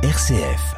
RCF. 0.00 0.76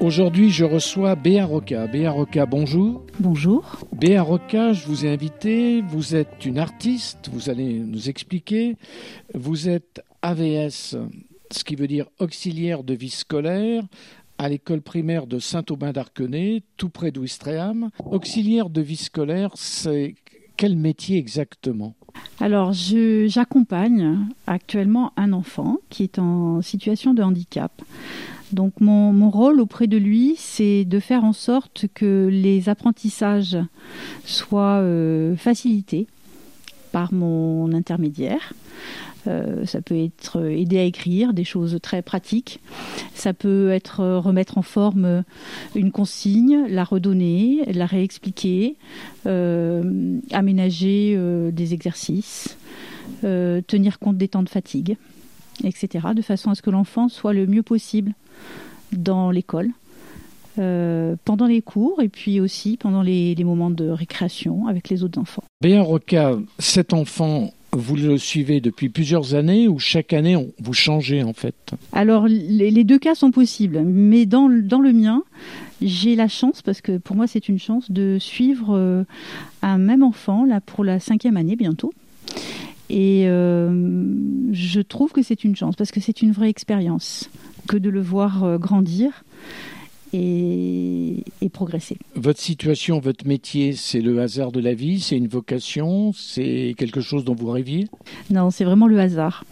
Aujourd'hui, 0.00 0.50
je 0.50 0.64
reçois 0.64 1.14
Béa 1.14 1.46
Roca. 1.46 1.86
Béa 1.86 2.10
Roca, 2.10 2.44
bonjour. 2.44 3.06
Bonjour. 3.20 3.86
Béa 3.92 4.22
Roca, 4.22 4.72
je 4.72 4.84
vous 4.88 5.06
ai 5.06 5.10
invité. 5.10 5.82
Vous 5.82 6.16
êtes 6.16 6.44
une 6.44 6.58
artiste, 6.58 7.30
vous 7.32 7.48
allez 7.48 7.74
nous 7.74 8.08
expliquer. 8.08 8.74
Vous 9.34 9.68
êtes 9.68 10.02
AVS, 10.20 10.96
ce 11.52 11.62
qui 11.62 11.76
veut 11.76 11.86
dire 11.86 12.06
auxiliaire 12.18 12.82
de 12.82 12.94
vie 12.94 13.10
scolaire, 13.10 13.84
à 14.42 14.48
l'école 14.48 14.80
primaire 14.80 15.28
de 15.28 15.38
Saint-Aubin 15.38 15.92
d'Arquenay, 15.92 16.64
tout 16.76 16.88
près 16.88 17.12
d'Ouistreham. 17.12 17.90
Auxiliaire 18.04 18.70
de 18.70 18.80
vie 18.80 18.96
scolaire, 18.96 19.52
c'est 19.54 20.16
quel 20.56 20.76
métier 20.76 21.16
exactement? 21.16 21.94
Alors, 22.40 22.72
j'accompagne 22.72 24.18
actuellement 24.48 25.12
un 25.16 25.32
enfant 25.32 25.78
qui 25.90 26.02
est 26.02 26.18
en 26.18 26.60
situation 26.60 27.14
de 27.14 27.22
handicap. 27.22 27.70
Donc 28.52 28.80
mon, 28.80 29.30
rôle 29.30 29.60
auprès 29.60 29.86
de 29.86 29.96
lui, 29.96 30.34
c'est 30.36 30.84
de 30.84 30.98
faire 30.98 31.22
en 31.22 31.32
sorte 31.32 31.86
que 31.94 32.28
les 32.30 32.68
apprentissages 32.68 33.56
soient 34.24 34.80
euh, 34.80 35.36
facilités 35.36 36.08
par 36.92 37.12
mon 37.12 37.72
intermédiaire. 37.72 38.52
Euh, 39.28 39.64
ça 39.66 39.80
peut 39.80 39.96
être 39.96 40.44
aider 40.46 40.78
à 40.78 40.84
écrire, 40.84 41.32
des 41.32 41.44
choses 41.44 41.78
très 41.80 42.02
pratiques. 42.02 42.60
Ça 43.14 43.32
peut 43.32 43.70
être 43.70 44.02
remettre 44.18 44.58
en 44.58 44.62
forme 44.62 45.24
une 45.74 45.92
consigne, 45.92 46.66
la 46.68 46.84
redonner, 46.84 47.64
la 47.72 47.86
réexpliquer, 47.86 48.76
euh, 49.26 50.18
aménager 50.32 51.18
des 51.52 51.74
exercices, 51.74 52.56
tenir 53.22 53.98
compte 53.98 54.16
des 54.16 54.28
temps 54.28 54.42
de 54.42 54.48
fatigue, 54.48 54.96
etc., 55.62 56.08
de 56.14 56.22
façon 56.22 56.50
à 56.50 56.54
ce 56.54 56.62
que 56.62 56.70
l'enfant 56.70 57.08
soit 57.08 57.32
le 57.32 57.46
mieux 57.46 57.62
possible 57.62 58.12
dans 58.92 59.30
l'école. 59.30 59.70
Euh, 60.58 61.16
pendant 61.24 61.46
les 61.46 61.62
cours 61.62 62.02
et 62.02 62.10
puis 62.10 62.38
aussi 62.38 62.76
pendant 62.76 63.00
les, 63.00 63.34
moments 63.42 63.70
de 63.70 63.88
récréation 63.88 64.66
avec 64.66 64.90
les 64.90 65.02
autres 65.02 65.18
enfants. 65.18 65.42
Béa 65.62 65.80
Roca, 65.80 66.36
cet 66.58 66.92
enfant, 66.92 67.54
vous 67.72 67.96
le 67.96 68.18
suivez 68.18 68.60
depuis 68.60 68.90
plusieurs 68.90 69.34
années 69.34 69.66
ou 69.66 69.78
chaque 69.78 70.12
année 70.12 70.36
vous 70.58 70.74
changez 70.74 71.22
en 71.22 71.32
fait 71.32 71.54
Alors 71.92 72.26
les, 72.28 72.84
deux 72.84 72.98
cas 72.98 73.14
sont 73.14 73.30
possibles, 73.30 73.80
mais 73.80 74.26
dans, 74.26 74.50
dans 74.50 74.80
le 74.80 74.92
mien, 74.92 75.22
j'ai 75.80 76.16
la 76.16 76.28
chance, 76.28 76.60
parce 76.60 76.82
que 76.82 76.98
pour 76.98 77.16
moi 77.16 77.26
c'est 77.26 77.48
une 77.48 77.58
chance, 77.58 77.90
de 77.90 78.18
suivre 78.20 78.76
euh, 78.76 79.04
un 79.62 79.78
même 79.78 80.02
enfant 80.02 80.44
là 80.44 80.60
pour 80.60 80.84
la 80.84 81.00
cinquième 81.00 81.38
année 81.38 81.56
bientôt. 81.56 81.94
Et 82.90 83.24
euh, 83.26 84.04
je 84.52 84.80
trouve 84.80 85.12
que 85.12 85.22
c'est 85.22 85.44
une 85.44 85.56
chance 85.56 85.76
parce 85.76 85.90
que 85.90 86.00
c'est 86.00 86.20
une 86.20 86.32
vraie 86.32 86.50
expérience 86.50 87.30
que 87.68 87.78
de 87.78 87.88
le 87.88 88.02
voir 88.02 88.44
euh, 88.44 88.58
grandir 88.58 89.24
et, 90.12 91.24
progresser. 91.52 91.98
Votre 92.14 92.40
situation, 92.40 92.98
votre 92.98 93.26
métier, 93.26 93.74
c'est 93.74 94.00
le 94.00 94.20
hasard 94.20 94.52
de 94.52 94.60
la 94.60 94.72
vie, 94.72 95.00
c'est 95.00 95.16
une 95.16 95.28
vocation, 95.28 96.12
c'est 96.14 96.74
quelque 96.78 97.02
chose 97.02 97.24
dont 97.24 97.34
vous 97.34 97.50
rêviez? 97.50 97.88
Non, 98.30 98.50
c'est 98.50 98.64
vraiment 98.64 98.86
le 98.86 98.98
hasard. 98.98 99.44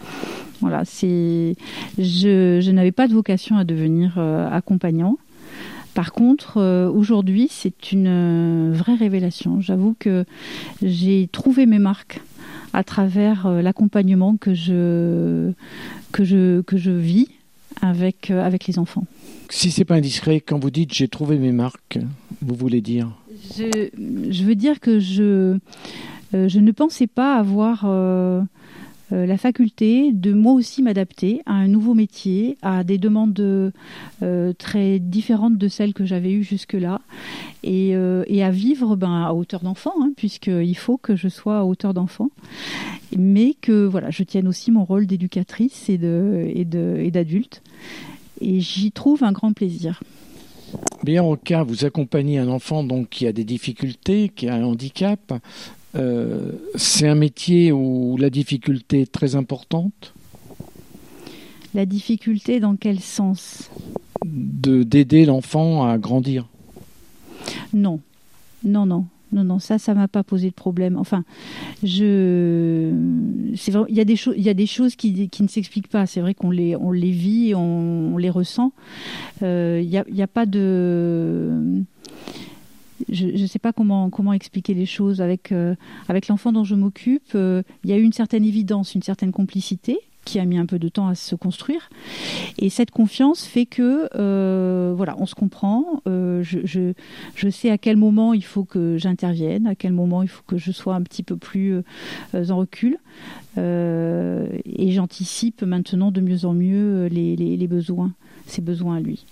Voilà, 0.61 0.85
c'est 0.85 1.55
je, 1.99 2.71
n'avais 2.71 2.93
pas 2.93 3.07
de 3.07 3.13
vocation 3.13 3.57
à 3.59 3.65
devenir 3.65 4.15
euh, 4.17 4.49
accompagnant. 4.51 5.19
Par 5.95 6.13
contre, 6.13 6.57
euh, 6.57 6.89
aujourd'hui, 6.91 7.49
c'est 7.51 7.93
une 7.93 8.73
vraie 8.73 8.95
révélation. 8.95 9.61
J'avoue 9.61 9.95
que 9.99 10.25
j'ai 10.83 11.29
trouvé 11.33 11.67
mes 11.67 11.79
marques 11.79 12.23
à 12.73 12.83
travers 12.85 13.49
l'accompagnement 13.49 14.37
que 14.37 14.55
je, 14.55 15.53
que, 16.13 16.25
je, 16.25 16.61
que 16.63 16.77
je 16.77 16.93
vis 16.93 17.29
avec, 17.81 18.31
euh, 18.31 18.45
avec 18.45 18.67
les 18.67 18.79
enfants. 18.79 19.05
Si 19.49 19.71
c'est 19.71 19.85
pas 19.85 19.97
indiscret, 19.97 20.41
quand 20.41 20.59
vous 20.59 20.71
dites 20.71 20.93
j'ai 20.93 21.09
trouvé 21.09 21.39
mes 21.39 21.53
marques, 21.53 21.99
vous 22.43 22.55
voulez 22.55 22.81
dire 22.81 23.11
je, 23.57 23.89
je, 24.31 24.45
veux 24.45 24.55
dire 24.55 24.81
que 24.81 25.01
je, 25.01 25.59
euh, 26.35 26.49
je 26.49 26.59
ne 26.59 26.73
pensais 26.73 27.07
pas 27.07 27.37
avoir 27.37 27.85
euh, 29.13 29.27
la 29.27 29.37
faculté 29.37 30.13
de 30.13 30.33
moi 30.33 30.53
aussi 30.53 30.83
m'adapter 30.83 31.43
à 31.47 31.53
un 31.53 31.69
nouveau 31.69 31.95
métier, 31.95 32.57
à 32.63 32.85
des 32.85 32.99
demandes 32.99 33.73
très 34.59 34.99
différentes 34.99 35.57
de 35.57 35.69
celles 35.69 35.95
que 35.95 36.05
j'avais 36.05 36.33
eues 36.33 36.45
jusque-là, 36.45 37.01
et, 37.63 37.91
et, 37.91 38.43
à 38.43 38.51
vivre 38.51 38.97
ben, 38.97 39.25
à 39.25 39.33
hauteur 39.33 39.61
d'enfant, 39.61 39.93
hein, 40.01 40.13
puisqu'il 40.17 40.77
faut 40.77 40.97
que 40.97 41.17
je 41.17 41.29
sois 41.29 41.59
à 41.59 41.65
hauteur 41.65 41.95
d'enfant, 41.95 42.31
mais 43.17 43.55
que 43.61 43.87
voilà, 43.87 44.11
je 44.11 44.23
tienne 44.23 44.49
aussi 44.49 44.71
mon 44.71 44.85
rôle 44.85 45.07
d'éducatrice 45.07 45.89
et 45.89 45.99
d'adulte. 45.99 47.63
Et, 48.41 48.57
et 48.57 48.61
j'y 48.61 48.93
trouve 48.93 49.25
un 49.25 49.33
grand 49.33 49.53
plaisir. 49.53 50.03
Bien, 51.03 51.23
au 51.23 51.37
cas, 51.37 51.63
vous 51.63 51.85
accompagnez 51.85 52.39
un 52.39 52.49
enfant 52.49 52.85
donc 52.85 53.09
qui 53.09 53.27
a 53.27 53.33
des 53.33 53.45
difficultés, 53.45 54.29
qui 54.29 54.49
a 54.49 54.55
un 54.55 54.65
handicap. 54.65 55.33
Euh, 55.97 56.53
c'est 56.77 57.09
un 57.09 57.15
métier 57.15 57.73
où 57.73 58.17
la 58.17 58.31
difficulté 58.31 59.03
est 59.03 59.13
très 59.13 59.35
importante. 59.35 60.15
La 61.75 61.87
difficulté 61.87 62.61
dans 62.61 62.77
quel 62.77 63.01
sens? 63.01 63.71
De 64.25 64.83
d'aider 64.83 65.25
l'enfant 65.25 65.85
à 65.85 65.99
grandir. 65.99 66.47
Non, 67.73 68.01
non, 68.65 68.87
non. 68.87 69.07
Non, 69.33 69.45
non, 69.45 69.61
ça, 69.61 69.79
ça 69.79 69.95
m'a 69.95 70.09
pas 70.09 70.25
posé 70.25 70.49
de 70.49 70.55
problème. 70.55 70.97
Enfin, 70.97 71.23
je, 71.85 72.93
c'est 73.55 73.71
vrai, 73.71 73.85
il 73.89 73.95
y 73.95 74.01
a 74.01 74.05
des 74.05 74.17
choses, 74.17 74.35
il 74.37 74.43
y 74.43 74.49
a 74.49 74.55
des 74.55 74.67
choses 74.67 74.97
qui, 74.97 75.29
qui 75.29 75.43
ne 75.45 75.49
s'expliquent 75.49 75.87
pas. 75.87 76.07
C'est 76.07 76.21
vrai 76.21 76.35
qu'on 76.35 76.51
les, 76.51 76.75
on 76.75 76.91
les 76.91 77.13
vit, 77.13 77.55
on, 77.55 78.15
on 78.15 78.17
les 78.17 78.29
ressent. 78.29 78.73
Euh, 79.45 79.81
il 79.81 79.89
n'y 79.89 79.99
a, 79.99 80.05
y 80.11 80.23
a 80.23 80.27
pas 80.27 80.47
de, 80.47 81.85
je 83.11 83.27
ne 83.27 83.47
sais 83.47 83.59
pas 83.59 83.73
comment, 83.73 84.33
expliquer 84.33 84.75
les 84.75 84.87
choses. 84.87 85.21
Avec, 85.21 85.53
euh, 85.53 85.75
l'enfant 86.29 86.53
dont 86.53 86.65
je 86.65 86.75
m'occupe, 86.75 87.33
euh, 87.35 87.63
il 87.85 87.91
y 87.91 87.93
a 87.93 87.97
eu 87.97 88.03
une 88.03 88.13
certaine 88.13 88.45
évidence, 88.45 88.95
une 88.95 89.03
certaine 89.03 89.33
complicité 89.33 89.99
qui 90.27 90.39
a 90.39 90.45
mis 90.45 90.59
un 90.59 90.67
peu 90.67 90.79
de 90.79 90.89
temps 90.89 91.09
à 91.09 91.15
se 91.15 91.35
construire. 91.35 91.89
Et 92.59 92.69
cette 92.69 92.91
confiance 92.91 93.47
fait 93.47 93.65
que, 93.65 94.09
euh, 94.15 94.93
voilà, 94.95 95.17
on 95.19 95.25
se 95.27 95.35
comprend. 95.35 96.03
Je, 96.07 96.93
sais 97.51 97.71
à 97.71 97.79
quel 97.79 97.97
moment 97.97 98.35
il 98.35 98.45
faut 98.45 98.65
que 98.65 98.99
j'intervienne, 98.99 99.67
à 99.67 99.75
quel 99.75 99.93
moment 99.93 100.23
il 100.23 100.29
faut 100.29 100.43
que 100.47 100.59
je 100.59 100.73
sois 100.73 100.95
un 100.95 101.03
petit 101.03 101.23
peu 101.23 101.37
plus 101.37 101.83
en 102.35 102.57
recul. 102.57 102.99
et 103.57 104.93
j'anticipe 104.93 105.63
maintenant 105.63 106.11
de 106.11 106.21
mieux 106.21 106.45
en 106.45 106.53
mieux 106.53 107.07
les 107.07 107.67
besoins, 107.67 108.13
ses 108.47 108.61
besoins 108.61 108.97
à 108.97 109.01
lui. 109.01 109.25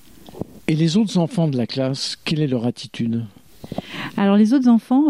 Et 0.69 0.75
les 0.75 0.97
autres 0.97 1.19
enfants 1.19 1.49
de 1.49 1.57
la 1.57 1.67
classe, 1.67 2.17
quelle 2.25 2.41
est 2.41 2.47
leur 2.47 2.67
attitude? 2.67 3.25
Alors 4.19 4.37
les 4.37 4.53
autres 4.53 4.69
enfants, 4.69 5.05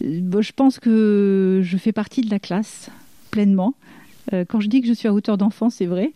je 0.00 0.52
pense 0.52 0.78
que 0.78 1.60
je 1.62 1.76
fais 1.76 1.92
partie 1.92 2.22
de 2.22 2.30
la 2.30 2.38
classe 2.38 2.90
pleinement. 3.30 3.74
Euh, 4.32 4.44
quand 4.46 4.60
je 4.60 4.68
dis 4.68 4.80
que 4.80 4.88
je 4.88 4.92
suis 4.92 5.08
à 5.08 5.12
hauteur 5.12 5.38
d'enfant, 5.38 5.70
c'est 5.70 5.86
vrai. 5.86 6.12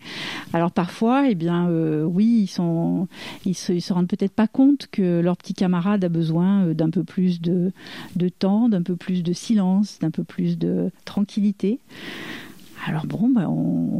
Alors 0.52 0.72
parfois, 0.72 1.28
eh 1.28 1.34
bien, 1.34 1.68
euh, 1.68 2.04
oui, 2.04 2.42
ils 2.42 2.46
sont, 2.48 3.08
se, 3.52 3.92
rendent 3.92 4.08
peut-être 4.08 4.32
pas 4.32 4.48
compte 4.48 4.88
que 4.90 5.20
leur 5.20 5.36
petit 5.36 5.54
camarade 5.54 6.04
a 6.04 6.08
besoin 6.08 6.64
euh, 6.64 6.74
d'un 6.74 6.90
peu 6.90 7.04
plus 7.04 7.40
de, 7.40 7.72
de 8.16 8.28
temps, 8.28 8.68
d'un 8.68 8.82
peu 8.82 8.96
plus 8.96 9.22
de 9.22 9.32
silence, 9.32 9.98
d'un 10.00 10.10
peu 10.10 10.24
plus 10.24 10.58
de 10.58 10.90
tranquillité. 11.04 11.78
Alors 12.86 13.06
bon, 13.06 13.28
ben 13.28 13.46
on, 13.46 13.99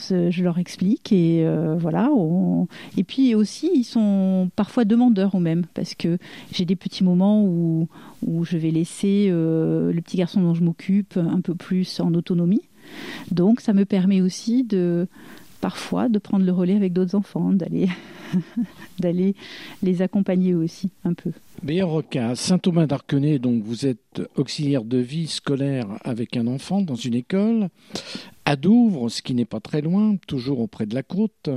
je 0.00 0.42
leur 0.42 0.58
explique 0.58 1.12
et 1.12 1.46
voilà. 1.78 2.10
On, 2.12 2.68
et 2.96 3.04
puis 3.04 3.34
aussi, 3.34 3.70
ils 3.74 3.84
sont 3.84 4.50
parfois 4.56 4.84
demandeurs 4.84 5.36
eux-mêmes 5.36 5.66
parce 5.74 5.94
que 5.94 6.18
j'ai 6.52 6.64
des 6.64 6.76
petits 6.76 7.04
moments 7.04 7.42
où, 7.44 7.88
où 8.26 8.44
je 8.44 8.56
vais 8.56 8.70
laisser 8.70 9.28
le 9.28 10.00
petit 10.04 10.16
garçon 10.16 10.40
dont 10.40 10.54
je 10.54 10.62
m'occupe 10.62 11.16
un 11.16 11.40
peu 11.40 11.54
plus 11.54 12.00
en 12.00 12.14
autonomie. 12.14 12.62
Donc 13.30 13.60
ça 13.60 13.72
me 13.72 13.84
permet 13.84 14.20
aussi 14.20 14.64
de 14.64 15.08
parfois 15.60 16.08
de 16.08 16.18
prendre 16.18 16.44
le 16.44 16.52
relais 16.52 16.76
avec 16.76 16.92
d'autres 16.92 17.14
enfants, 17.14 17.52
d'aller 17.52 17.88
d'aller 18.98 19.34
les 19.82 20.02
accompagner 20.02 20.54
aussi 20.54 20.90
un 21.04 21.14
peu. 21.14 21.30
Meilleur 21.62 21.88
Roca, 21.88 22.34
Saint-Thomas 22.34 22.86
d'Arquenay, 22.86 23.38
donc 23.38 23.62
vous 23.62 23.86
êtes 23.86 24.22
auxiliaire 24.36 24.84
de 24.84 24.98
vie 24.98 25.26
scolaire 25.26 25.86
avec 26.04 26.36
un 26.36 26.46
enfant 26.46 26.82
dans 26.82 26.94
une 26.94 27.14
école. 27.14 27.68
À 28.44 28.56
Douvres, 28.56 29.08
ce 29.08 29.22
qui 29.22 29.34
n'est 29.34 29.44
pas 29.44 29.60
très 29.60 29.80
loin, 29.80 30.16
toujours 30.28 30.60
auprès 30.60 30.86
de 30.86 30.94
la 30.94 31.02
côte, 31.02 31.48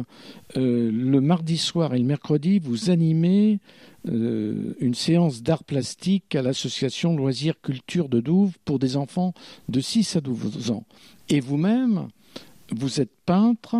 euh, 0.58 0.92
le 0.92 1.22
mardi 1.22 1.58
soir 1.58 1.94
et 1.94 2.00
le 2.00 2.06
mercredi, 2.06 2.58
vous 2.58 2.90
animez 2.90 3.60
euh, 4.08 4.74
une 4.80 4.96
séance 4.96 5.44
d'art 5.44 5.64
plastique 5.64 6.34
à 6.36 6.42
l'association 6.42 7.16
Loisirs 7.16 7.62
Culture 7.62 8.10
de 8.10 8.22
Douvres 8.22 8.58
pour 8.66 8.80
des 8.80 8.98
enfants 8.98 9.34
de 9.68 9.82
6 9.82 10.16
à 10.16 10.22
12 10.22 10.72
ans. 10.72 10.86
Et 11.28 11.42
vous-même, 11.42 12.08
vous 12.72 13.02
êtes 13.02 13.12
peintre, 13.26 13.76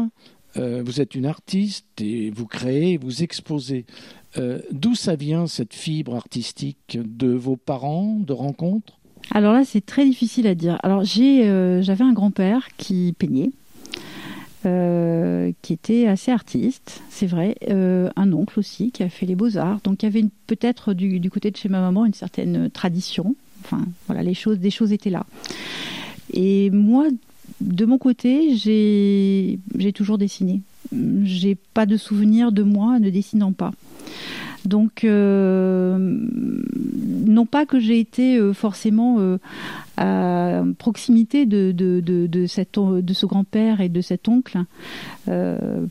vous 0.56 1.00
êtes 1.00 1.16
une 1.16 1.26
artiste 1.26 1.86
et 2.02 2.32
vous 2.32 2.46
créez, 2.46 2.98
vous 2.98 3.24
exposez. 3.24 3.86
D'où 4.72 4.96
ça 4.96 5.16
vient 5.16 5.48
cette 5.48 5.74
fibre 5.74 6.16
artistique 6.16 6.98
De 6.98 7.32
vos 7.32 7.56
parents, 7.56 8.18
de 8.20 8.34
rencontres? 8.34 9.00
Alors 9.32 9.54
là, 9.54 9.64
c'est 9.64 9.86
très 9.86 10.06
difficile 10.06 10.48
à 10.48 10.56
dire. 10.56 10.78
Alors 10.84 11.04
j'avais 11.04 12.04
un 12.04 12.14
grand-père 12.14 12.68
qui 12.78 13.14
peignait. 13.18 13.52
Euh, 14.66 15.54
qui 15.62 15.72
était 15.72 16.08
assez 16.08 16.32
artiste, 16.32 17.02
c'est 17.10 17.28
vrai. 17.28 17.56
Euh, 17.70 18.10
un 18.18 18.34
oncle 18.34 18.60
aussi 18.60 18.92
qui 18.92 19.04
a 19.04 19.10
fait 19.10 19.26
les 19.26 19.36
beaux-arts. 19.36 19.80
Donc 19.86 20.04
il 20.04 20.06
y 20.06 20.10
avait 20.10 20.26
peut-être 20.48 20.94
du, 20.94 21.30
côté 21.30 21.50
de 21.50 21.56
chez 21.56 21.70
ma 21.70 21.80
maman 21.80 22.06
une 22.06 22.14
certaine 22.14 22.70
tradition. 22.70 23.36
Enfin, 23.64 23.86
voilà, 24.08 24.22
les 24.22 24.34
choses, 24.34 24.60
des 24.60 24.70
choses 24.70 24.92
étaient 24.92 25.10
là. 25.10 25.26
Et 26.34 26.72
moi, 26.72 27.06
de 27.62 27.86
mon 27.86 27.98
côté, 27.98 28.56
j'ai 28.56 29.94
toujours 29.94 30.18
dessiné. 30.18 30.62
J'ai 31.24 31.56
pas 31.56 31.86
de 31.86 31.98
souvenir 31.98 32.52
de 32.52 32.64
moi 32.64 33.00
ne 33.00 33.10
dessinant 33.10 33.52
pas. 33.54 33.72
Donc, 34.66 35.04
euh, 35.04 35.98
non 36.00 37.46
pas 37.46 37.66
que 37.66 37.80
j'ai 37.80 38.00
été 38.00 38.38
euh, 38.38 38.54
forcément 38.54 39.18
euh, 39.20 39.38
à 39.98 40.64
proximité 40.78 41.46
de, 41.46 41.74
ce 42.48 43.26
grand-père 43.26 43.82
et 43.82 43.90
de 43.90 44.02
cet 44.02 44.28
oncle 44.28 44.60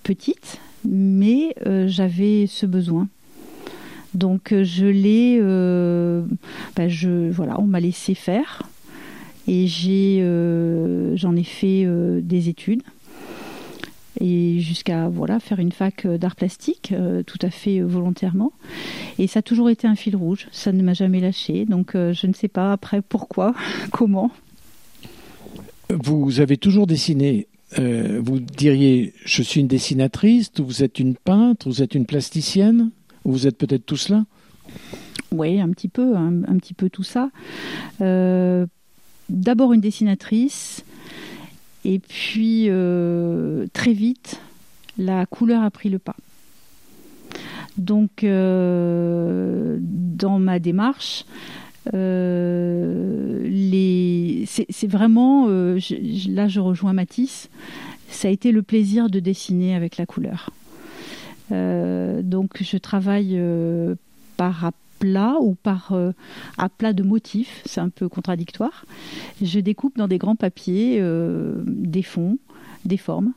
petite, 0.02 0.60
mais 0.84 1.54
j'avais 1.86 2.46
ce 2.46 2.66
besoin. 2.66 3.08
Donc 4.14 4.54
je 4.62 4.86
l'ai, 4.86 5.38
je 5.38 7.30
voilà, 7.30 7.60
on 7.60 7.66
m'a 7.66 7.80
laissé 7.80 8.14
faire 8.14 8.62
et 9.48 9.66
j'ai, 9.66 10.22
j'en 11.16 11.34
ai 11.34 11.42
fait 11.42 11.86
des 12.22 12.48
études 12.48 12.82
et 14.20 14.60
jusqu'à 14.60 15.08
voilà 15.08 15.40
faire 15.40 15.58
une 15.58 15.72
fac 15.72 16.04
euh, 16.04 16.18
d'art 16.18 16.36
plastique 16.36 16.92
euh, 16.92 17.22
tout 17.22 17.38
à 17.42 17.50
fait 17.50 17.78
euh, 17.78 17.86
volontairement. 17.86 18.52
Et 19.18 19.26
ça 19.26 19.40
a 19.40 19.42
toujours 19.42 19.70
été 19.70 19.86
un 19.86 19.94
fil 19.94 20.16
rouge, 20.16 20.48
ça 20.52 20.72
ne 20.72 20.82
m'a 20.82 20.94
jamais 20.94 21.20
lâché. 21.20 21.64
Donc 21.64 21.92
je 21.94 22.26
ne 22.26 22.32
sais 22.32 22.48
pas 22.48 22.72
après 22.72 23.02
pourquoi, 23.02 23.54
comment. 23.90 24.30
Vous 25.90 26.40
avez 26.40 26.56
toujours 26.56 26.86
dessiné. 26.86 27.46
vous 27.76 28.40
diriez, 28.40 29.14
je 29.24 29.42
suis 29.42 29.60
une 29.60 29.68
dessinatrice, 29.68 30.50
vous 30.58 30.82
êtes 30.82 30.98
une 30.98 31.14
peintre, 31.14 31.68
vous 31.68 31.82
êtes 31.82 31.94
une 31.94 32.04
plasticienne, 32.06 32.90
ou 33.24 33.32
vous 33.32 33.46
êtes 33.46 33.56
peut-être 33.56 33.86
tout 33.86 33.96
cela? 33.96 34.24
Oui, 35.32 35.60
un 35.60 35.70
petit 35.70 35.88
peu, 35.88 36.16
un, 36.16 36.44
un 36.44 36.58
petit 36.58 36.74
peu 36.74 36.90
tout 36.90 37.02
ça. 37.02 37.30
D'abord 39.28 39.72
une 39.72 39.80
dessinatrice, 39.80 40.84
et 41.84 41.98
puis, 42.00 42.66
euh, 42.68 43.66
très 43.72 43.92
vite, 43.92 44.40
la 44.98 45.26
couleur 45.26 45.62
a 45.62 45.70
pris 45.70 45.88
le 45.88 45.98
pas. 45.98 46.16
Donc, 47.76 48.24
euh, 48.24 49.78
dans 49.80 50.38
ma 50.38 50.58
démarche, 50.58 51.24
euh, 51.94 53.48
c'est 54.44 54.86
vraiment, 54.86 55.46
là 55.48 56.48
je 56.48 56.60
rejoins 56.60 56.92
Matisse, 56.92 57.48
ça 58.10 58.28
a 58.28 58.30
été 58.30 58.52
le 58.52 58.62
plaisir 58.62 59.08
de 59.08 59.20
dessiner 59.20 59.74
avec 59.74 59.96
la 59.96 60.04
couleur. 60.04 60.50
donc 61.50 62.62
je 62.62 62.76
travaille 62.76 63.40
par 64.36 64.72
plat 64.98 65.36
ou 65.40 65.54
par 65.54 65.92
euh, 65.92 66.12
à 66.56 66.68
plat 66.68 66.92
de 66.92 67.02
motifs, 67.02 67.62
c'est 67.64 67.80
un 67.80 67.88
peu 67.88 68.08
contradictoire. 68.08 68.84
Je 69.42 69.60
découpe 69.60 69.96
dans 69.96 70.08
des 70.08 70.18
grands 70.18 70.36
papiers 70.36 70.98
euh, 71.00 71.54
des 71.66 72.02
fonds, 72.02 72.38
des 72.84 72.96
formes 72.96 73.32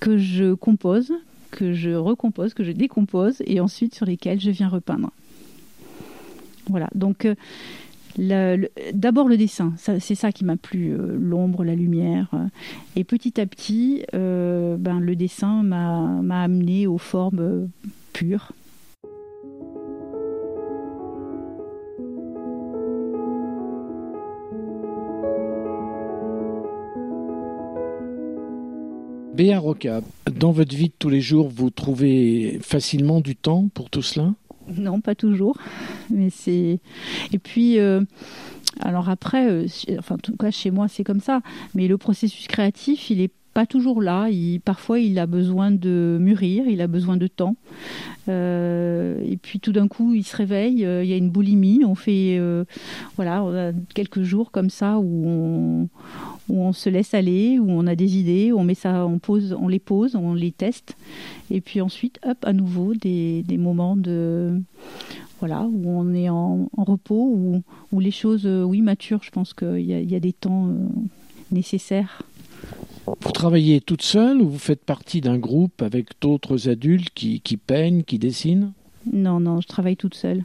que 0.00 0.18
je 0.18 0.54
compose, 0.54 1.12
que 1.50 1.72
je 1.72 1.90
recompose, 1.90 2.54
que 2.54 2.64
je 2.64 2.72
décompose 2.72 3.42
et 3.46 3.60
ensuite 3.60 3.94
sur 3.94 4.06
lesquels 4.06 4.40
je 4.40 4.50
viens 4.50 4.68
repeindre. 4.68 5.10
Voilà, 6.68 6.88
donc 6.94 7.26
euh, 7.26 8.66
d'abord 8.92 9.28
le 9.28 9.36
dessin, 9.36 9.74
c'est 9.76 10.14
ça 10.14 10.32
qui 10.32 10.44
m'a 10.44 10.56
plu, 10.56 10.96
l'ombre, 10.96 11.64
la 11.64 11.74
lumière. 11.74 12.30
et 12.96 13.04
petit 13.04 13.40
à 13.40 13.46
petit, 13.46 14.02
ben, 14.12 15.00
le 15.00 15.14
dessin 15.14 15.62
m'a 15.62 16.42
amené 16.42 16.86
aux 16.86 16.98
formes 16.98 17.68
pures, 18.12 18.52
Béa 29.34 29.58
Roca, 29.58 30.00
dans 30.32 30.52
votre 30.52 30.76
vie 30.76 30.90
de 30.90 30.94
tous 30.96 31.08
les 31.08 31.20
jours, 31.20 31.48
vous 31.48 31.70
trouvez 31.70 32.60
facilement 32.62 33.20
du 33.20 33.34
temps 33.34 33.68
pour 33.74 33.90
tout 33.90 34.00
cela? 34.00 34.32
Non, 34.76 35.00
pas 35.00 35.16
toujours. 35.16 35.58
Mais 36.08 36.30
c'est 36.30 36.78
et 37.32 37.38
puis 37.40 37.80
euh, 37.80 38.02
alors 38.78 39.08
après, 39.08 39.50
euh, 39.50 39.66
enfin 39.98 40.14
en 40.14 40.18
tout 40.18 40.36
cas 40.36 40.52
chez 40.52 40.70
moi 40.70 40.86
c'est 40.86 41.02
comme 41.02 41.18
ça. 41.18 41.40
Mais 41.74 41.88
le 41.88 41.98
processus 41.98 42.46
créatif, 42.46 43.10
il 43.10 43.20
est 43.20 43.32
pas 43.54 43.66
toujours 43.66 44.02
là. 44.02 44.28
Parfois, 44.64 45.00
il 45.00 45.18
a 45.18 45.26
besoin 45.26 45.70
de 45.72 46.16
mûrir, 46.20 46.66
il 46.68 46.80
a 46.80 46.86
besoin 46.86 47.16
de 47.16 47.26
temps. 47.26 47.56
Euh, 48.28 49.20
et 49.24 49.36
puis 49.36 49.60
tout 49.60 49.72
d'un 49.72 49.86
coup, 49.86 50.14
il 50.14 50.24
se 50.24 50.36
réveille, 50.36 50.78
il 50.80 51.06
y 51.06 51.12
a 51.12 51.16
une 51.16 51.30
boulimie. 51.30 51.84
On 51.84 51.94
fait, 51.94 52.40
voilà, 53.16 53.72
quelques 53.94 54.22
jours 54.22 54.50
comme 54.50 54.70
ça 54.70 54.98
où 54.98 55.24
on, 55.26 55.88
où 56.48 56.62
on 56.62 56.72
se 56.72 56.90
laisse 56.90 57.14
aller, 57.14 57.58
où 57.58 57.70
on 57.70 57.86
a 57.86 57.94
des 57.94 58.16
idées, 58.16 58.52
où 58.52 58.58
on 58.58 58.64
met 58.64 58.74
ça, 58.74 59.06
on 59.06 59.18
pose, 59.18 59.56
on 59.58 59.68
les 59.68 59.78
pose, 59.78 60.14
on 60.14 60.34
les 60.34 60.52
teste, 60.52 60.96
et 61.50 61.60
puis 61.60 61.80
ensuite, 61.80 62.18
hop, 62.26 62.38
à 62.44 62.52
nouveau 62.52 62.94
des, 62.94 63.42
des 63.42 63.58
moments 63.58 63.96
de 63.96 64.60
voilà 65.40 65.62
où 65.62 65.90
on 65.90 66.14
est 66.14 66.28
en, 66.28 66.68
repos, 66.76 67.32
où, 67.34 67.62
où, 67.92 68.00
les 68.00 68.10
choses, 68.10 68.46
euh, 68.46 68.62
oui, 68.62 68.80
maturent. 68.80 69.22
Je 69.22 69.30
pense 69.30 69.52
qu'il 69.52 69.80
y, 69.80 69.92
y, 69.92 70.14
a 70.14 70.20
des 70.20 70.32
temps 70.32 70.68
euh, 70.68 70.72
nécessaires. 71.50 72.22
Vous 73.06 73.32
travaillez 73.32 73.82
toute 73.82 74.00
seule 74.00 74.40
ou 74.40 74.48
vous 74.48 74.58
faites 74.58 74.84
partie 74.84 75.20
d'un 75.20 75.36
groupe 75.36 75.82
avec 75.82 76.12
d'autres 76.22 76.70
adultes 76.70 77.10
qui, 77.14 77.40
qui 77.40 77.58
peignent, 77.58 78.04
qui 78.04 78.18
dessinent? 78.18 78.72
Non, 79.12 79.38
non, 79.38 79.60
je 79.60 79.68
travaille 79.68 79.96
toute 79.96 80.14
seule. 80.14 80.44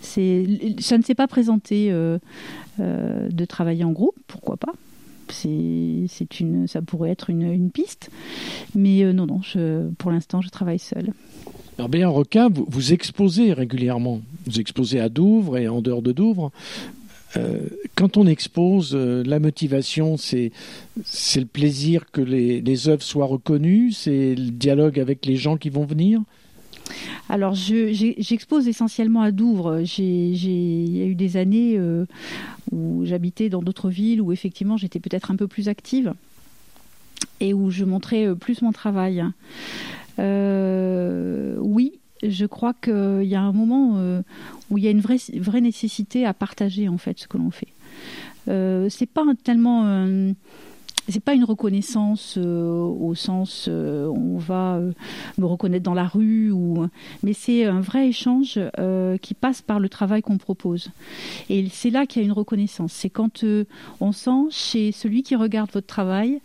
Ça 0.00 0.20
ne 0.22 1.02
s'est 1.02 1.14
pas 1.14 1.28
présenté 1.28 1.88
euh, 1.90 2.18
de 2.78 3.44
travailler 3.44 3.84
en 3.84 3.92
groupe, 3.92 4.16
pourquoi 4.26 4.56
pas 4.56 4.72
c'est 5.32 6.40
une, 6.40 6.66
ça 6.66 6.82
pourrait 6.82 7.10
être 7.10 7.30
une, 7.30 7.70
piste. 7.70 8.10
Mais 8.74 9.02
euh, 9.02 9.12
non, 9.12 9.26
non, 9.26 9.40
pour 9.98 10.10
l'instant, 10.10 10.40
je 10.40 10.48
travaille 10.48 10.78
seule. 10.78 11.12
Alors, 11.78 11.88
bien 11.88 12.08
Roca, 12.08 12.48
vous, 12.48 12.66
vous, 12.68 12.92
exposez 12.92 13.52
régulièrement. 13.52 14.20
Vous 14.46 14.60
exposez 14.60 15.00
à 15.00 15.08
Douvres 15.08 15.58
et 15.58 15.68
en 15.68 15.80
dehors 15.80 16.02
de 16.02 16.12
Douvres. 16.12 16.52
Euh, 17.36 17.68
quand 17.94 18.16
on 18.16 18.26
expose, 18.26 18.94
euh, 18.94 19.22
la 19.24 19.38
motivation, 19.38 20.16
c'est 20.16 20.52
le 21.36 21.46
plaisir 21.46 22.10
que 22.10 22.20
les 22.20 22.88
œuvres 22.88 23.02
soient 23.02 23.26
reconnues, 23.26 23.92
c'est 23.92 24.34
le 24.34 24.50
dialogue 24.50 25.00
avec 25.00 25.24
les 25.24 25.36
gens 25.36 25.56
qui 25.56 25.70
vont 25.70 25.84
venir? 25.84 26.20
Alors, 27.28 27.54
j'expose 27.54 28.68
essentiellement 28.68 29.22
à 29.22 29.30
Douvres. 29.30 29.80
Il 29.98 30.96
y 30.96 31.02
a 31.02 31.06
eu 31.06 31.14
des 31.14 31.36
années 31.36 31.76
euh, 31.78 32.04
où 32.70 33.04
j'habitais 33.04 33.48
dans 33.48 33.62
d'autres 33.62 33.90
villes 33.90 34.20
où 34.20 34.32
effectivement 34.32 34.76
j'étais 34.76 35.00
peut-être 35.00 35.30
un 35.30 35.36
peu 35.36 35.46
plus 35.46 35.68
active 35.68 36.14
et 37.40 37.54
où 37.54 37.70
je 37.70 37.84
montrais 37.84 38.26
euh, 38.26 38.34
plus 38.34 38.62
mon 38.62 38.72
travail. 38.72 39.24
Euh, 40.18 41.56
oui, 41.60 42.00
je 42.22 42.44
crois 42.44 42.74
qu'il 42.74 43.24
y 43.24 43.34
a 43.34 43.40
un 43.40 43.52
moment 43.52 44.22
où 44.70 44.78
il 44.78 44.84
y 44.84 44.88
a 44.88 44.90
une 44.90 45.00
vraie, 45.00 45.18
vraie 45.34 45.60
nécessité 45.60 46.26
à 46.26 46.34
partager 46.34 46.88
en 46.88 46.98
fait 46.98 47.18
ce 47.18 47.26
que 47.26 47.38
l'on 47.38 47.50
fait. 47.50 47.72
c'est 48.90 49.06
pas 49.06 49.24
tellement 49.42 50.34
c'est 51.08 51.20
pas 51.22 51.34
une 51.34 51.44
reconnaissance 51.44 52.36
euh, 52.38 52.72
au 52.74 53.14
sens 53.14 53.66
euh, 53.68 54.06
on 54.06 54.38
va 54.38 54.76
euh, 54.76 54.92
me 55.38 55.46
reconnaître 55.46 55.82
dans 55.82 55.94
la 55.94 56.06
rue 56.06 56.50
ou 56.52 56.86
mais 57.22 57.32
c'est 57.32 57.64
un 57.64 57.80
vrai 57.80 58.08
échange 58.08 58.58
qui 59.20 59.34
passe 59.34 59.62
par 59.62 59.80
le 59.80 59.88
travail 59.88 60.22
qu'on 60.22 60.38
propose. 60.38 60.90
Et 61.48 61.68
c'est 61.70 61.90
là 61.90 62.06
qu'il 62.06 62.22
y 62.22 62.24
a 62.24 62.26
une 62.26 62.32
reconnaissance. 62.32 62.92
C'est 62.92 63.10
quand 63.10 63.44
on 64.00 64.12
sent 64.12 64.50
chez 64.50 64.92
celui 64.92 65.22
qui 65.22 65.36
regarde 65.36 65.70
votre 65.72 65.86
travail 65.86 66.40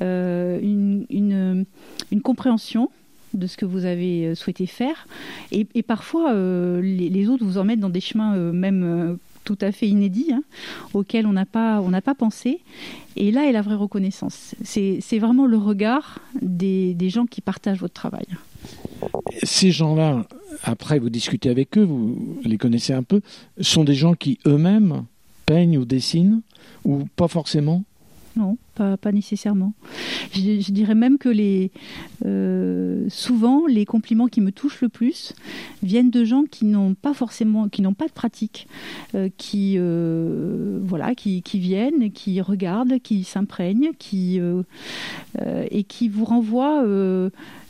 une, 0.00 1.06
une, 1.10 1.64
une, 2.10 2.20
compréhension 2.22 2.90
de 3.34 3.46
ce 3.46 3.56
que 3.56 3.64
vous 3.64 3.84
avez 3.84 4.34
souhaité 4.34 4.66
faire. 4.66 5.06
Et, 5.52 5.64
parfois 5.82 6.32
les, 6.34 7.28
autres 7.28 7.44
vous 7.44 7.58
emmènent 7.58 7.80
dans 7.80 7.90
des 7.90 8.00
chemins 8.00 8.36
même 8.52 9.18
tout 9.44 9.58
à 9.60 9.72
fait 9.72 9.88
inédit, 9.88 10.32
hein, 10.32 10.42
auquel 10.94 11.26
on 11.26 11.32
n'a 11.32 11.46
pas, 11.46 11.82
pas 12.04 12.14
pensé. 12.14 12.60
Et 13.16 13.30
là 13.30 13.48
est 13.48 13.52
la 13.52 13.62
vraie 13.62 13.74
reconnaissance. 13.74 14.54
C'est 14.62 15.18
vraiment 15.18 15.46
le 15.46 15.56
regard 15.56 16.20
des, 16.40 16.94
des, 16.94 17.10
gens 17.10 17.26
qui 17.26 17.40
partagent 17.40 17.80
votre 17.80 17.94
travail. 17.94 18.26
Ces 19.42 19.70
gens-là, 19.70 20.26
après 20.62 20.98
vous 20.98 21.10
discutez 21.10 21.50
avec 21.50 21.76
eux, 21.78 21.82
vous 21.82 22.40
les 22.44 22.58
connaissez 22.58 22.92
un 22.92 23.02
peu, 23.02 23.20
sont 23.60 23.84
des 23.84 23.94
gens 23.94 24.14
qui 24.14 24.38
eux-mêmes 24.46 25.04
peignent 25.46 25.78
ou 25.78 25.84
dessinent, 25.84 26.42
ou 26.84 27.06
pas 27.16 27.28
forcément 27.28 27.84
non, 28.36 28.56
pas, 28.74 28.96
pas 28.96 29.12
nécessairement. 29.12 29.72
Je, 30.32 30.70
dirais 30.70 30.94
même 30.94 31.18
que 31.18 31.28
les, 31.28 31.70
euh, 32.24 33.06
souvent, 33.08 33.66
les 33.66 33.84
compliments 33.84 34.28
qui 34.28 34.40
me 34.40 34.52
touchent 34.52 34.80
le 34.80 34.88
plus 34.88 35.34
viennent 35.82 36.10
de 36.10 36.24
gens 36.24 36.44
qui 36.50 36.64
n'ont 36.64 36.94
pas 36.94 37.12
forcément, 37.12 37.68
qui 37.68 37.82
n'ont 37.82 37.94
pas 37.94 38.06
de 38.06 38.12
pratique, 38.12 38.68
euh, 39.14 39.28
qui, 39.36 39.74
euh, 39.76 40.78
voilà, 40.82 41.14
qui, 41.14 41.42
viennent, 41.54 42.12
qui 42.12 42.40
regardent, 42.40 43.00
qui 43.00 43.24
s'imprègnent, 43.24 43.90
qui 43.98 44.40
et 45.70 45.84
qui 45.84 46.08
vous 46.08 46.24
renvoient. 46.24 46.84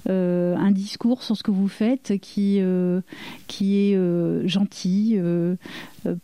un 0.06 0.70
discours 0.70 1.22
sur 1.22 1.36
ce 1.36 1.42
que 1.42 1.50
vous 1.50 1.68
faites 1.68 2.18
qui, 2.20 2.60
qui 3.46 3.76
est 3.76 4.48
gentil, 4.48 5.18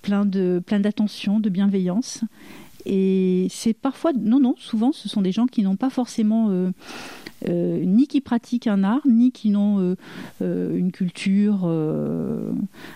plein 0.03 0.27
de 0.27 0.63
plein 0.65 0.81
d'attention, 0.81 1.41
de 1.41 1.49
bienveillance. 1.49 2.23
Et 2.87 3.49
c'est 3.51 3.75
parfois, 3.75 4.13
non, 4.13 4.39
non, 4.39 4.55
souvent 4.59 4.93
ce 4.93 5.09
sont 5.09 5.21
des 5.21 5.33
gens 5.33 5.47
qui 5.47 5.63
n'ont 5.63 5.75
pas 5.75 5.91
forcément, 5.91 6.51
euh, 6.51 6.71
euh, 7.49 7.85
ni 7.85 8.07
qui 8.07 8.21
pratiquent 8.21 8.69
un 8.69 8.85
art, 8.85 9.01
ni 9.05 9.33
qui 9.33 9.51
n'ont 9.51 9.97
euh, 10.41 10.77
une 10.79 10.93
culture 10.93 11.69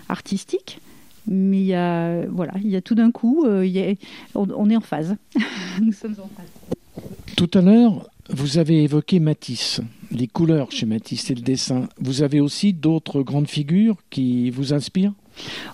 artistique. 0.09 0.81
Mais 1.27 1.59
il 1.59 1.67
y 1.67 1.75
a, 1.75 2.25
voilà, 2.27 2.53
il 2.63 2.71
y 2.71 2.77
a 2.77 2.81
tout 2.81 2.95
d'un 2.95 3.11
coup, 3.11 3.47
il 3.47 3.97
on, 4.35 4.71
est 4.71 4.77
en 4.77 4.81
phase. 4.81 5.17
Nous 5.83 5.93
sommes 5.93 6.17
en 6.23 6.31
phase. 6.37 7.05
Tout 7.37 7.51
à 7.55 7.61
l'heure, 7.61 8.09
vous 8.31 8.59
avez 8.59 8.85
évoqué 8.85 9.19
Matisse, 9.19 9.81
les 10.13 10.29
couleurs 10.29 10.71
chez 10.71 10.87
Matisse 10.87 11.31
et 11.31 11.35
le 11.35 11.43
dessin. 11.43 11.89
Vous 12.01 12.23
avez 12.23 12.41
aussi 12.41 12.73
d'autres 12.73 13.23
grandes 13.23 13.49
figures 13.49 13.97
qui 14.09 14.51
vous 14.51 14.73
inspirent? 14.73 15.13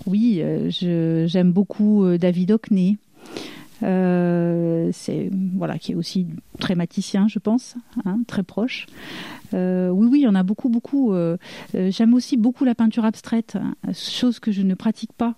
Oui, 0.06 0.42
j'aime 0.70 1.52
beaucoup 1.52 2.06
David 2.18 2.52
Hockney. 2.52 2.96
Euh, 3.83 4.90
c'est 4.92 5.30
voilà 5.56 5.78
qui 5.78 5.92
est 5.92 5.95
aussi 5.95 6.26
très 6.59 6.75
maticien, 6.75 7.28
je 7.28 7.38
pense, 7.38 7.76
hein, 8.04 8.21
très 8.26 8.42
proche. 8.42 8.87
Euh, 9.54 9.90
oui, 9.90 10.09
oui, 10.11 10.18
il 10.21 10.25
y 10.25 10.28
en 10.28 10.35
a 10.35 10.42
beaucoup, 10.42 10.68
beaucoup. 10.68 11.12
Euh, 11.12 11.37
j'aime 11.75 12.14
aussi 12.14 12.37
beaucoup 12.37 12.64
la 12.64 12.75
peinture 12.75 13.04
abstraite, 13.04 13.56
hein, 13.56 13.75
chose 13.92 14.38
que 14.38 14.52
je 14.52 14.62
ne 14.62 14.75
pratique 14.75 15.12
pas 15.12 15.35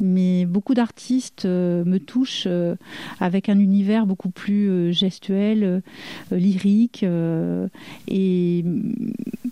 mais 0.00 0.44
beaucoup 0.46 0.74
d'artistes 0.74 1.44
euh, 1.44 1.84
me 1.84 1.98
touchent 1.98 2.46
euh, 2.46 2.76
avec 3.20 3.48
un 3.48 3.58
univers 3.58 4.06
beaucoup 4.06 4.30
plus 4.30 4.68
euh, 4.68 4.92
gestuel, 4.92 5.82
lyrique. 6.30 7.04
et 8.08 8.64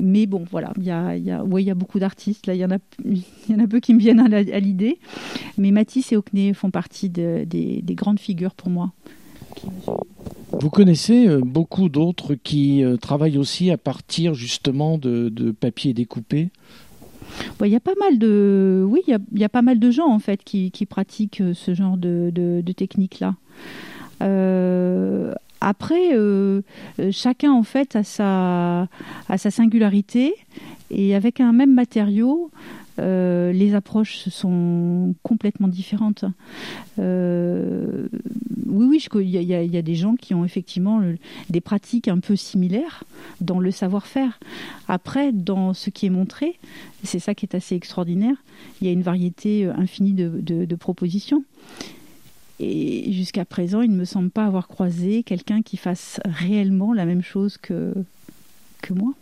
mais 0.00 0.26
bon, 0.26 0.44
voilà, 0.50 0.72
il 0.76 0.84
y 0.84 0.90
a, 0.90 1.74
beaucoup 1.74 1.98
d'artistes. 1.98 2.46
Là, 2.46 2.54
il 2.54 2.60
y 2.60 2.64
en 2.64 2.70
a, 2.70 3.66
peu 3.66 3.80
qui 3.80 3.94
me 3.94 3.98
viennent 3.98 4.20
à, 4.20 4.60
l'idée. 4.60 4.98
Mais 5.56 5.70
Matisse 5.70 6.12
et 6.12 6.16
Hockney 6.16 6.52
font 6.52 6.70
partie 6.70 7.08
des, 7.08 7.46
des, 7.46 7.94
grandes 7.94 8.20
figures 8.20 8.54
pour 8.54 8.70
moi. 8.70 8.92
Vous 10.60 10.70
connaissez 10.70 11.28
beaucoup 11.38 11.88
d'autres 11.88 12.34
qui 12.34 12.84
travaillent 13.00 13.38
aussi 13.38 13.70
à 13.70 13.78
partir 13.78 14.34
justement 14.34 14.98
de 14.98 15.50
papier 15.52 15.94
découpé? 15.94 16.50
Il 17.62 17.68
y 17.68 17.76
a 17.76 17.80
pas 17.80 17.94
mal 18.00 18.18
de, 18.18 18.84
oui, 18.86 19.02
il 19.06 19.40
y 19.40 19.48
pas 19.48 19.62
mal 19.62 19.78
de 19.78 19.90
gens 19.90 20.08
en 20.08 20.18
fait 20.18 20.42
qui, 20.44 20.70
pratiquent 20.88 21.40
euh, 21.40 21.54
ce 21.54 21.74
genre 21.74 21.96
de, 21.96 22.62
technique 22.76 23.20
là. 23.20 23.34
Euh, 24.22 25.32
après, 25.60 26.14
euh, 26.14 26.60
chacun 27.10 27.52
en 27.52 27.62
fait 27.62 27.96
a 27.96 28.02
sa, 28.02 28.82
a 29.28 29.38
sa 29.38 29.50
singularité 29.50 30.34
et 30.90 31.14
avec 31.14 31.40
un 31.40 31.52
même 31.52 31.72
matériau, 31.72 32.50
euh, 32.98 33.52
les 33.52 33.74
approches 33.74 34.28
sont 34.28 35.14
complètement 35.22 35.68
différentes. 35.68 36.24
Euh, 36.98 38.08
oui, 38.66 39.06
oui, 39.12 39.24
il 39.24 39.42
y, 39.42 39.76
a 39.76 39.82
des 39.82 39.94
gens 39.94 40.14
qui 40.14 40.34
ont 40.34 40.44
effectivement 40.44 41.02
des 41.50 41.60
pratiques 41.60 42.08
un 42.08 42.18
peu 42.18 42.36
similaires 42.36 43.04
dans 43.40 43.58
le 43.58 43.70
savoir-faire. 43.70 44.38
Après, 44.88 45.32
dans 45.32 45.74
ce 45.74 45.90
qui 45.90 46.06
est 46.06 46.10
montré, 46.10 46.58
c'est 47.02 47.18
ça 47.18 47.34
qui 47.34 47.46
est 47.46 47.54
assez 47.54 47.74
extraordinaire, 47.74 48.36
il 48.80 48.86
y 48.86 48.90
a 48.90 48.92
une 48.92 49.02
variété 49.02 49.66
infinie 49.66 50.12
de, 50.12 50.74
propositions. 50.74 51.44
Et 52.60 53.12
jusqu'à 53.12 53.44
présent, 53.44 53.80
il 53.80 53.90
ne 53.90 53.96
me 53.96 54.04
semble 54.04 54.30
pas 54.30 54.44
avoir 54.44 54.68
croisé 54.68 55.22
quelqu'un 55.22 55.62
qui 55.62 55.76
fasse 55.76 56.20
réellement 56.24 56.92
la 56.92 57.04
même 57.04 57.22
chose 57.22 57.58
que, 57.58 57.94
que 58.82 58.92
moi. 58.92 59.12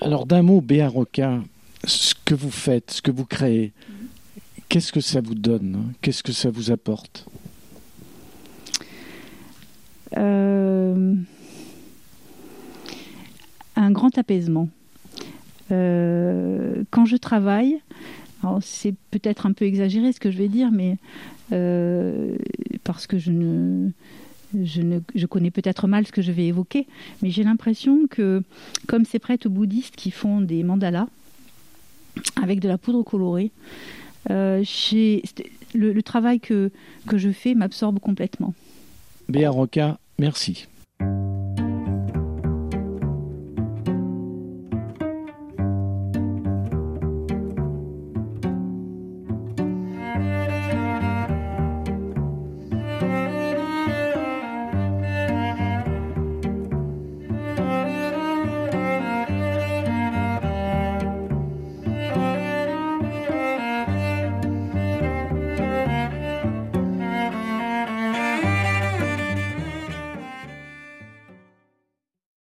Alors 0.00 0.26
d'un 0.26 0.42
mot, 0.42 0.60
Béa 0.60 0.88
Roca, 0.88 1.40
ce 1.84 2.14
que 2.24 2.34
vous 2.34 2.50
faites, 2.50 2.90
ce 2.92 3.02
que 3.02 3.10
vous 3.10 3.24
créez, 3.24 3.72
qu'est-ce 4.68 4.92
que 4.92 5.00
ça 5.00 5.20
vous 5.20 5.34
donne 5.34 5.92
Qu'est-ce 6.00 6.22
que 6.22 6.32
ça 6.32 6.50
vous 6.50 6.70
apporte? 6.70 7.26
Euh, 10.16 11.14
Un 13.76 13.90
grand 13.90 14.16
apaisement. 14.18 14.68
Euh, 15.70 16.84
quand 16.90 17.06
je 17.06 17.16
travaille, 17.16 17.80
c'est 18.60 18.94
peut-être 19.10 19.46
un 19.46 19.52
peu 19.52 19.64
exagéré 19.64 20.12
ce 20.12 20.20
que 20.20 20.30
je 20.30 20.38
vais 20.38 20.48
dire, 20.48 20.70
mais 20.70 20.98
euh, 21.52 22.36
parce 22.84 23.06
que 23.06 23.18
je 23.18 23.30
ne, 23.30 23.90
je, 24.62 24.82
ne, 24.82 24.98
je 25.14 25.26
connais 25.26 25.50
peut-être 25.50 25.86
mal 25.86 26.06
ce 26.06 26.12
que 26.12 26.22
je 26.22 26.32
vais 26.32 26.46
évoquer, 26.46 26.86
mais 27.22 27.30
j'ai 27.30 27.44
l'impression 27.44 28.06
que, 28.10 28.42
comme 28.86 29.04
ces 29.04 29.18
prêtres 29.18 29.48
bouddhistes 29.48 29.96
qui 29.96 30.10
font 30.10 30.40
des 30.40 30.62
mandalas, 30.64 31.08
avec 32.40 32.60
de 32.60 32.68
la 32.68 32.78
poudre 32.78 33.02
colorée. 33.02 33.50
Euh, 34.30 34.62
le, 35.74 36.00
travail 36.02 36.40
que, 36.40 36.70
que 37.06 37.18
je 37.18 37.30
fais 37.30 37.54
m'absorbe 37.54 37.98
complètement. 37.98 38.54
Béa 39.28 39.50
Roca, 39.50 39.98
merci. 40.18 40.66